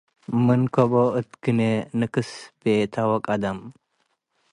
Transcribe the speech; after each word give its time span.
ምን 0.45 0.61
ከቦ 0.73 0.93
እት 1.19 1.29
ግ’ኔ 1.43 1.59
ንክስ 1.99 2.29
ቤተ 2.61 2.95
ወቀድም 3.09 3.59